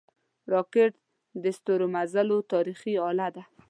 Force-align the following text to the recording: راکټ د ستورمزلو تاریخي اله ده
راکټ 0.53 0.91
د 1.43 1.45
ستورمزلو 1.57 2.37
تاریخي 2.53 2.93
اله 3.09 3.27
ده 3.35 3.43